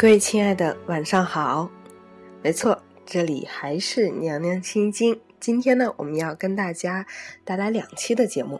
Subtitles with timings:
[0.00, 1.70] 各位亲爱的，晚上好。
[2.40, 5.20] 没错，这里还是娘娘心经。
[5.38, 7.04] 今天呢，我们要跟大家
[7.44, 8.58] 带来两期的节目。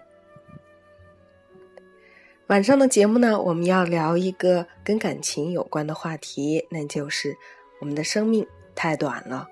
[2.48, 7.34] 晚上的节目呢，我们要聊一个跟感情有关的话题，那就是
[7.80, 9.48] 我们的生命太短了，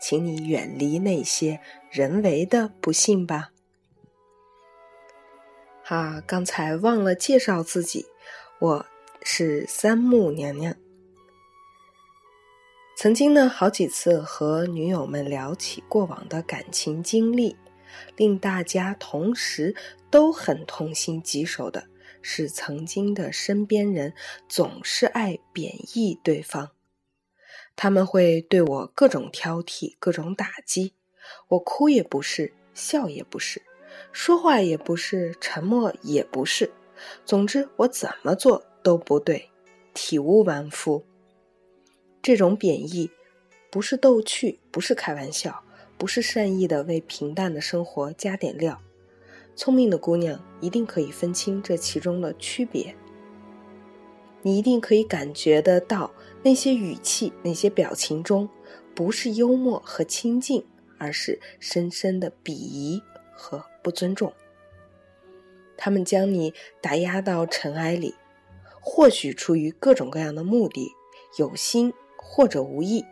[0.00, 3.50] 请你远离那些人为的不幸吧。
[5.84, 8.06] 哈，刚才忘了介绍自己，
[8.60, 8.86] 我
[9.22, 10.74] 是三木娘娘。
[13.00, 17.56] 曾经呢，好几次和女友们聊起过往的感情经历，
[18.16, 19.72] 令大家同时
[20.10, 21.86] 都很痛心疾首的
[22.22, 24.12] 是，曾经的身边人
[24.48, 26.72] 总是爱贬义对方，
[27.76, 30.94] 他们会对我各种挑剔、各种打击，
[31.50, 33.62] 我哭也不是，笑也不是，
[34.10, 36.72] 说话也不是，沉默也不是，
[37.24, 39.48] 总之我怎么做都不对，
[39.94, 41.04] 体无完肤。
[42.28, 43.10] 这种贬义，
[43.70, 45.64] 不是逗趣，不是开玩笑，
[45.96, 48.82] 不是善意的为平淡的生活加点料。
[49.56, 52.94] 聪明的姑娘一定可以分清这其中的区别。
[54.42, 56.12] 你一定可以感觉得到，
[56.42, 58.46] 那些语气、那些表情中，
[58.94, 60.62] 不是幽默和亲近，
[60.98, 64.30] 而是深深的鄙夷和不尊重。
[65.78, 68.14] 他们将你打压到尘埃里，
[68.82, 70.92] 或许出于各种各样的目的，
[71.38, 71.94] 有心。
[72.18, 73.06] 或者无意，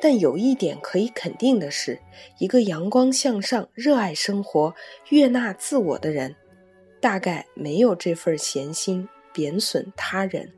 [0.00, 2.00] 但有一点可以肯定的是，
[2.38, 4.74] 一个阳光向上、热爱生活、
[5.08, 6.36] 悦纳自我的人，
[7.00, 10.52] 大概没有这份闲心贬损他人。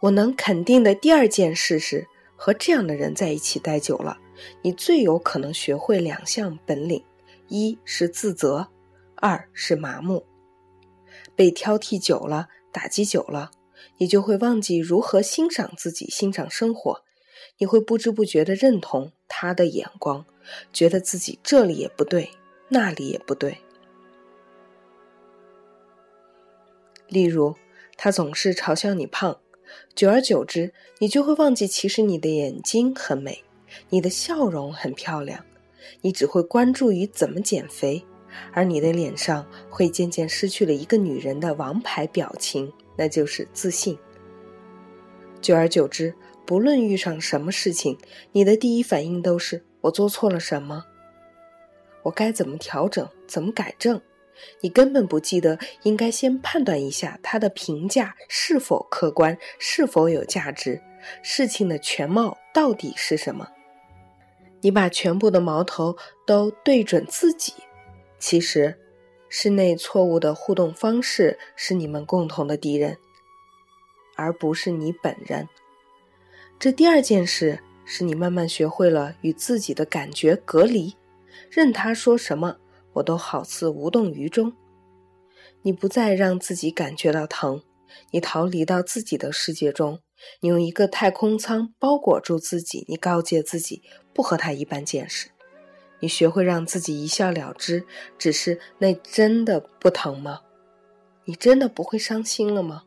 [0.00, 4.18] 我能肯定的第二件事是，和这样的人在一起待久了，
[4.62, 7.04] 你最有可能学会两项本领：
[7.46, 8.68] 一是自责，
[9.14, 10.24] 二是麻木。
[11.36, 13.52] 被挑剔久了，打击久了。
[13.98, 17.02] 你就会忘记如何欣赏自己、欣赏生活，
[17.58, 20.24] 你会不知不觉地认同他的眼光，
[20.72, 22.30] 觉得自己这里也不对，
[22.68, 23.58] 那里也不对。
[27.08, 27.54] 例如，
[27.96, 29.38] 他总是嘲笑你胖，
[29.94, 33.44] 久而久之，你就会忘记其实你的眼睛很美，
[33.90, 35.44] 你的笑容很漂亮，
[36.00, 38.02] 你只会关注于怎么减肥，
[38.52, 42.72] 而你的脸上会渐渐失去了一个女人的王牌表情。
[42.96, 43.98] 那就是自信。
[45.40, 46.14] 久而久之，
[46.46, 47.98] 不论遇上什么事情，
[48.32, 50.84] 你的第一反应都是“我做错了什么？
[52.02, 53.08] 我该怎么调整？
[53.26, 54.00] 怎么改正？”
[54.60, 60.80] 你根本不记得应该先判断一下他的评价是否客观，是否有价值，
[61.22, 63.46] 事情的全貌到底是什么？
[64.60, 67.52] 你把全部的矛头都对准自己，
[68.18, 68.78] 其实。
[69.34, 72.98] 室内错误的互动方式是你们共同的敌人，
[74.14, 75.48] 而不是你本人。
[76.58, 80.94] 这第二件事是你慢慢学会了与自己的感觉隔离，
[81.50, 82.58] 任他说什么，
[82.92, 84.52] 我都好似无动于衷。
[85.62, 87.62] 你不再让自己感觉到疼，
[88.10, 90.00] 你逃离到自己的世界中，
[90.40, 93.82] 你用一个太空舱包裹住自己，你告诫自己
[94.12, 95.30] 不和他一般见识。
[96.02, 97.84] 你学会让自己一笑了之，
[98.18, 100.40] 只是那真的不疼吗？
[101.26, 102.82] 你真的不会伤心了吗？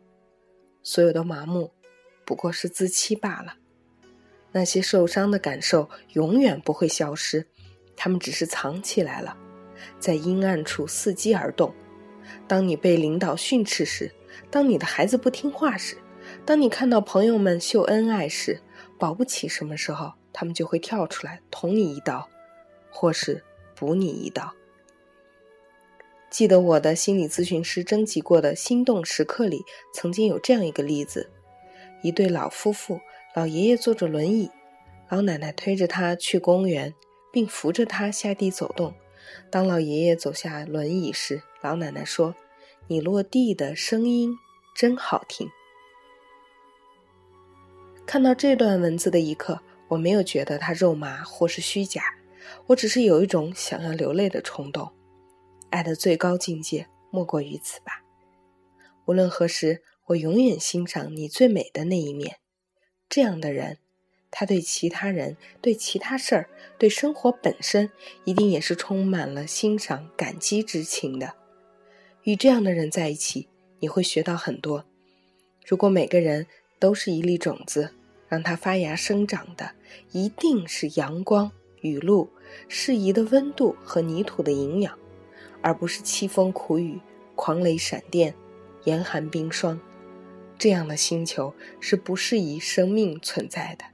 [0.83, 1.71] 所有的麻木，
[2.25, 3.55] 不过是自欺罢了。
[4.51, 7.47] 那些受伤的感受永远不会消失，
[7.95, 9.37] 他们只是藏起来了，
[9.97, 11.73] 在阴暗处伺机而动。
[12.49, 14.11] 当你被领导训斥时，
[14.51, 15.95] 当你的孩子不听话时，
[16.43, 18.61] 当你看到朋友们秀恩爱时，
[18.99, 22.27] 保不齐什么时候他们就会跳出来捅你一刀。
[22.95, 23.43] 或是
[23.75, 24.53] 补你一刀。
[26.29, 31.29] 记得我的心理咨询师征集过的心动时刻里，曾经有这样一个例子：
[32.01, 33.01] 一对老夫妇，
[33.35, 34.49] 老爷爷坐着轮椅，
[35.09, 36.93] 老奶奶推着他去公园，
[37.33, 38.93] 并扶着他下地走动。
[39.49, 42.33] 当老爷爷走下轮椅时，老奶奶说
[42.87, 44.37] ：“你落地的声音
[44.73, 45.49] 真好听。”
[48.05, 49.59] 看到这段文字的一刻，
[49.89, 52.01] 我没有觉得他肉麻或是虚假。
[52.67, 54.91] 我只是有一种想要流泪的冲动，
[55.69, 58.03] 爱的最高境界莫过于此吧。
[59.05, 62.37] 无论何时，我永远欣赏你最美的那一面。
[63.07, 63.77] 这样的人，
[64.31, 67.91] 他对其他人、对其他事儿、对生活本身，
[68.23, 71.35] 一定也是充满了欣赏、感激之情的。
[72.23, 73.47] 与这样的人在一起，
[73.79, 74.85] 你会学到很多。
[75.65, 76.47] 如果每个人
[76.79, 77.93] 都是一粒种子，
[78.27, 79.73] 让它发芽生长的，
[80.11, 81.51] 一定是阳光。
[81.81, 82.27] 雨露、
[82.67, 84.97] 适宜的温度和泥土的营养，
[85.61, 86.99] 而不是凄风苦雨、
[87.35, 88.33] 狂雷闪电、
[88.83, 89.79] 严寒冰霜。
[90.57, 93.85] 这样的星球是不适宜生命存在的。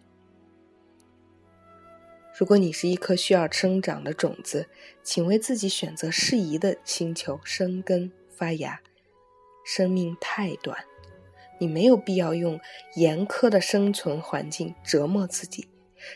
[2.38, 4.68] 如果你是一颗需要生长的种子，
[5.03, 8.80] 请为自己选择适宜的星球生根发芽。
[9.63, 10.86] 生命太短，
[11.59, 12.59] 你没有必要用
[12.95, 15.68] 严苛的生存环境折磨自己，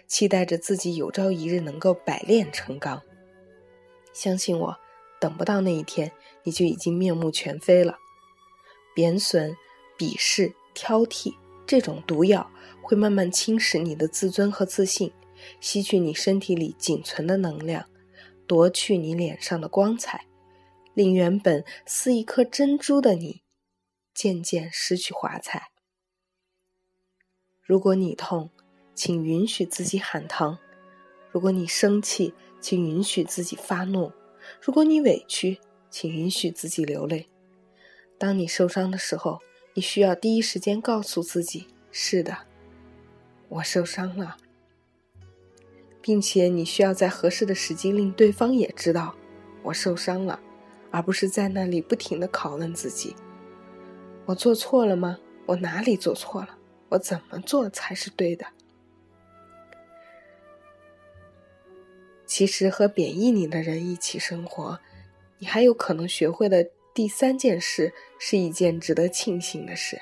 [0.08, 3.02] 期待着自己有朝一日能够百炼成钢。
[4.14, 4.78] 相信我，
[5.20, 6.12] 等不到那一天，
[6.44, 7.98] 你就已经面目全非了。
[8.96, 9.56] 贬损、
[9.98, 11.34] 鄙视、挑剔
[11.68, 12.50] 这种毒药，
[12.82, 15.12] 会慢慢侵蚀你的自尊和自信。
[15.60, 17.88] 吸取你身体里仅存的能量，
[18.48, 20.26] 夺去你脸上的光彩，
[20.94, 23.44] 令原本似一颗珍珠的你
[24.14, 25.68] 渐渐失去华彩。
[27.62, 28.50] 如果你痛，
[28.96, 30.58] 请允许自己喊疼；
[31.30, 34.12] 如果你生气，请允许自己发怒；
[34.62, 35.60] 如果你委屈，
[35.90, 37.28] 请允许自己流泪。
[38.18, 39.42] 当你受伤的时候，
[39.74, 42.38] 你需要第一时间告诉自己：“是的，
[43.50, 44.38] 我受伤了。”
[46.02, 49.16] 并且你需要在合适的时机令对方也知道
[49.64, 50.40] 我受伤了，
[50.92, 53.16] 而不是在那里不停的拷问自己：
[54.26, 55.18] 我做错了吗？
[55.48, 56.58] 我哪里做错了？
[56.90, 58.46] 我怎么做才是对的？
[62.36, 64.78] 其实和贬义你的人一起生活，
[65.38, 70.02] 你还有可能学会的第三件事是一件值得庆幸的事：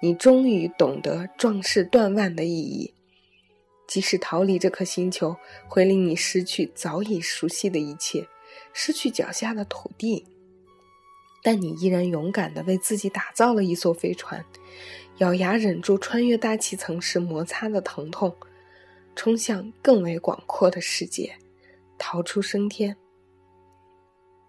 [0.00, 2.94] 你终于懂得壮士断腕的意义。
[3.86, 5.36] 即使逃离这颗星球
[5.68, 8.26] 会令你失去早已熟悉的一切，
[8.72, 10.24] 失去脚下的土地，
[11.42, 14.42] 但你依然勇敢地为自己打造了一艘飞船，
[15.18, 18.34] 咬牙忍住穿越大气层时摩擦的疼痛，
[19.14, 21.36] 冲向更为广阔的世界，
[22.00, 22.96] 逃出升天。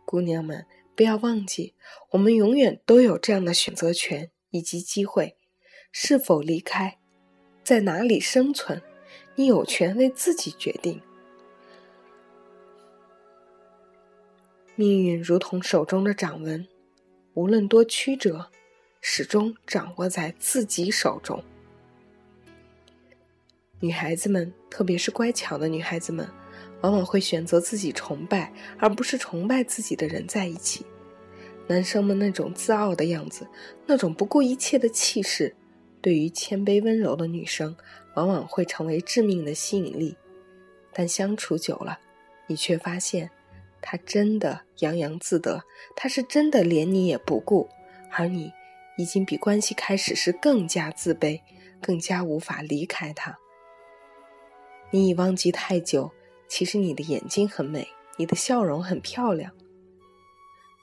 [0.06, 0.66] 姑娘们，
[0.96, 1.76] 不要忘记，
[2.12, 5.36] 我们永远都有这样的选择权以及机会：
[5.92, 6.98] 是否离开，
[7.62, 8.82] 在哪里生存。
[9.36, 11.02] 你有权为自己决定。
[14.76, 16.66] 命运如同手中的掌纹，
[17.34, 18.50] 无论多曲折，
[19.02, 21.44] 始终掌握在自己手中。
[23.80, 26.30] 女孩子们，特别是乖巧的女孩子们，
[26.82, 30.86] 往往会选择自己崇拜而不是崇拜自己的人在一起。
[31.68, 33.48] 男生们那种自傲的样子，
[33.86, 35.56] 那种不顾一切的气势，
[36.02, 37.76] 对于谦卑温柔的女生。
[38.16, 40.18] 往往会成为致命的吸引力，
[40.92, 41.98] 但相处久了，
[42.46, 43.32] 你却发现，
[43.80, 45.64] 他真的洋洋自得，
[45.96, 47.70] 他是真的连你也不顾，
[48.12, 48.52] 而你
[48.98, 51.40] 已经比关系开始时更加自卑，
[51.82, 53.38] 更加无法离开他。
[54.90, 56.12] 你已忘记太久，
[56.52, 57.88] 其实你的眼睛很美，
[58.18, 59.56] 你的笑容很漂亮。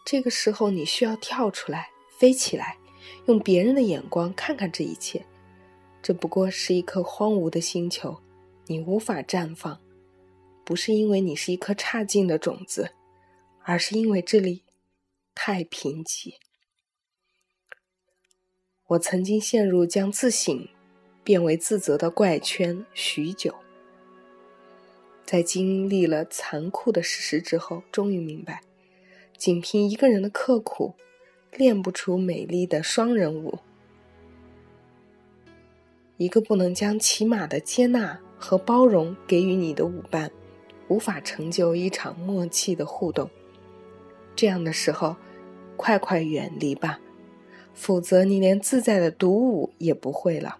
[0.02, 2.78] 这个时候，你需要跳出来，飞起来，
[3.26, 5.26] 用别人的眼光看看这一切。
[6.00, 8.18] 这不过是一颗荒芜的星球，
[8.64, 9.78] 你无法绽放，
[10.64, 12.94] 不是因为你是一颗差劲的种子，
[13.62, 14.62] 而是因为这里
[15.34, 16.32] 太贫瘠。
[18.86, 20.66] 我曾经陷入将自省
[21.22, 23.54] 变为自责的怪圈许久，
[25.28, 28.62] 在经历了残酷的事实之后，终于明白，
[29.36, 30.94] 仅凭一个人的刻苦，
[31.52, 33.58] 练不出美丽的双人舞。
[36.16, 40.30] 一个不能将起码的接纳和包容给予你的舞伴，
[40.88, 43.28] 无法成就一场默契的互动。
[44.34, 45.14] 这样的时候，
[45.76, 46.98] 快快远离吧，
[47.74, 50.56] 否则你连自在的独舞也不会了。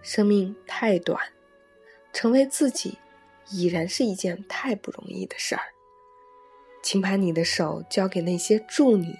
[0.00, 1.20] 生命太短，
[2.12, 2.98] 成为自己
[3.50, 5.62] 已然是一件太不容易的事儿。
[6.82, 9.14] 请把你的手交给那些助你。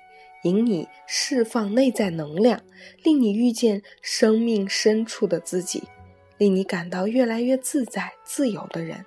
[0.44, 2.62] 引你释放内在能量，
[3.02, 5.82] 令你遇见生命深处的自己，
[6.38, 9.04] 令你感到越来越自在、自由的人。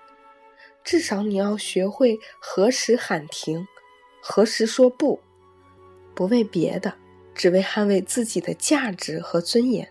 [0.83, 3.65] 至少你要学会何时喊停，
[4.21, 5.21] 何时说不，
[6.13, 6.93] 不为别的，
[7.33, 9.89] 只为捍卫自己的价值和尊严，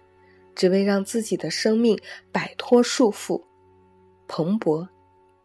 [0.54, 1.99] 只为让自己的生命
[2.30, 3.42] 摆脱束缚，
[4.32, 4.87] 蓬勃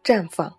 [0.04, 0.56] 绽放。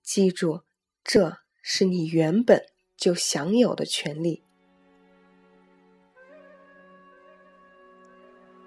[0.00, 0.62] 记住，
[1.02, 2.62] 这是你原本。
[2.96, 4.42] 就享有的权利。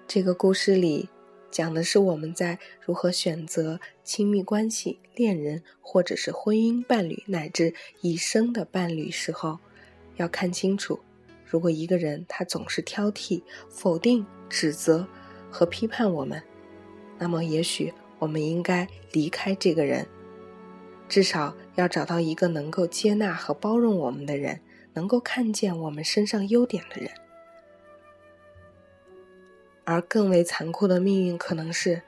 [0.06, 1.10] 这个故事里
[1.50, 9.58] 讲的是我们在如何选择亲密关系、恋人或者是婚姻伴侣乃至一生的伴侣时候，
[10.16, 11.00] 要看清楚：
[11.44, 15.06] 如果一个人他总是挑剔、否定、指责
[15.50, 16.42] 和批判我们，
[17.22, 20.04] 那么也许我们应该离开这个人。
[21.08, 24.60] 至少要找到一个能够接纳和包容我们的人，
[24.92, 27.08] 能够看见我们身上优点的人。
[29.84, 32.02] 而更为残酷的命运可能是，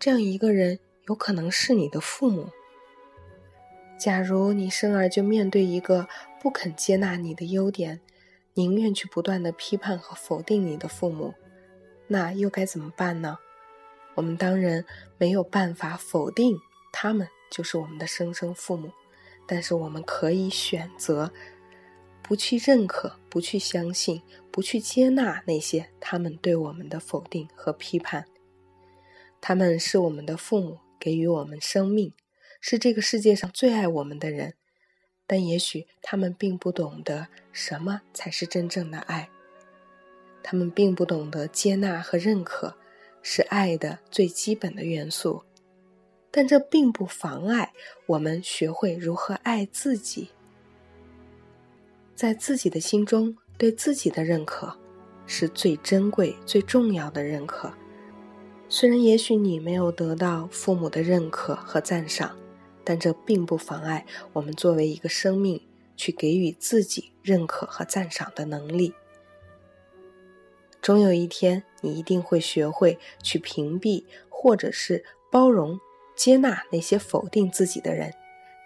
[0.00, 2.48] 这样一个人有可能是你的父母。
[3.96, 6.08] 假如你生而就面对一个
[6.40, 8.00] 不肯接纳你的优点，
[8.54, 11.32] 宁愿去不断的批判和否定你的父母，
[12.08, 13.38] 那又该怎么办呢？
[14.14, 14.84] 我们当然
[15.18, 16.58] 没有办法否定
[16.92, 18.90] 他们就是我们的生生父母，
[19.46, 21.32] 但是我们可以选择
[22.22, 28.26] 不去认可、不去相信、不去接纳那些他们对我们的否定和批判。
[29.40, 32.14] 他们是我们的父母，给予我们生命，
[32.60, 34.54] 是这个世界上最爱我们的人。
[35.26, 39.30] 但也许他们并不懂得什么才是真正的爱，
[40.42, 42.76] 他们并不懂得接纳和认可
[43.22, 45.42] 是爱的最基本的元素，
[46.30, 47.72] 但这并不妨碍
[48.06, 50.30] 我们学会如何爱自己。
[52.14, 54.76] 在自己的心中，对自己的认可
[55.26, 57.72] 是最珍贵、最重要的认可。
[58.68, 62.36] 虽然也许你没有得到父母的认可和赞赏。
[62.84, 65.64] 但这并不妨碍我们作为一个生命
[65.96, 68.92] 去给予自己认可和赞赏的能力。
[70.82, 75.80] 终有一天，你一定会学会去屏蔽，或者是包容、
[76.14, 78.12] 接纳那些否定自己的人，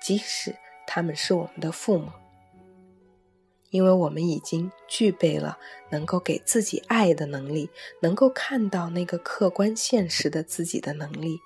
[0.03, 0.57] 即使
[0.87, 2.11] 他们是我们的父母，
[3.71, 5.59] 因为我们已经具备了
[5.91, 7.71] 能够给自己爱的能力，
[8.01, 11.39] 能够看到那个客观现实的自己的能力，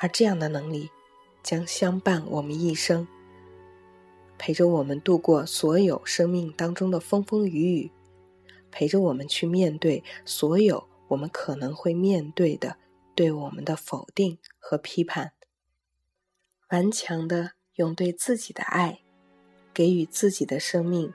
[0.00, 0.90] 而这样的能力。
[1.40, 3.06] 将相伴我们一生，
[4.36, 7.90] 陪着我们度过所有生命当中的风风雨雨，
[8.70, 12.76] 陪着我们去面对所有我们可能会面对的
[13.14, 15.32] 对我们的否定和批判。
[16.70, 19.00] 顽强的用对自己的爱，
[19.72, 21.12] 给予自己的生命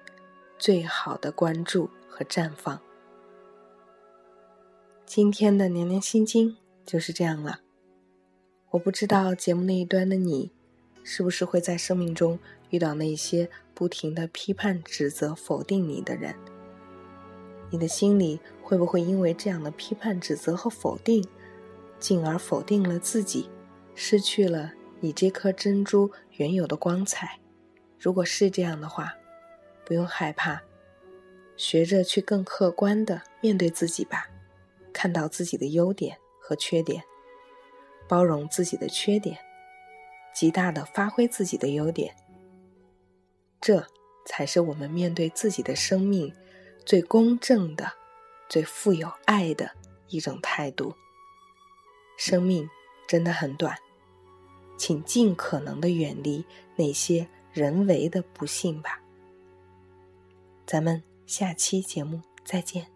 [0.57, 2.81] 最好的关注和绽放。
[5.05, 7.59] 今天的年年心经就是这样了。
[8.71, 10.51] 我不知道节目那一端的你，
[11.03, 12.39] 是不是会在生命中
[12.71, 16.35] 遇到那些不停的批判、指责、否定你的人？
[17.73, 21.27] 你的心里会不会因为这样的批判、指责和否定，
[21.99, 23.49] 进而否定了自己，
[23.95, 27.39] 失去了你这颗珍珠原有的光彩？
[27.97, 29.15] 如果是这样的话，
[29.83, 30.61] 不用害怕，
[31.57, 34.29] 学着去更客观的面对自己吧，
[34.93, 37.03] 看到自己的优点和缺点。
[38.07, 39.39] 包容自己的缺点，
[40.31, 42.13] 极大的发挥自己的优点，
[43.59, 43.83] 这
[44.27, 46.31] 才是我们面对自己的生命
[46.85, 47.91] 最公正的
[48.49, 49.71] 最富有爱的
[50.09, 50.93] 一种态度。
[52.17, 52.69] 生命
[53.07, 53.75] 真的很短
[54.77, 59.01] 请尽可能的远离那些人为的不幸吧。
[60.65, 62.87] 咱们下期节目再见。